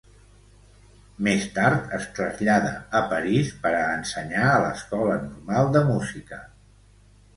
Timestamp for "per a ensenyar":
3.67-4.47